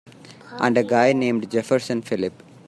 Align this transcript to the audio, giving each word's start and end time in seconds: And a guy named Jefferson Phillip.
And 0.59 0.79
a 0.79 0.83
guy 0.83 1.13
named 1.13 1.51
Jefferson 1.51 2.01
Phillip. 2.01 2.33